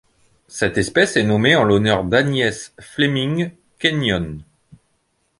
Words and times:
Cette 0.47 0.79
espèce 0.79 1.15
est 1.15 1.21
nommée 1.23 1.55
en 1.55 1.63
l'honneur 1.63 2.03
d'Agnes 2.03 2.49
Fleming 2.79 3.51
Kenyon. 3.77 4.39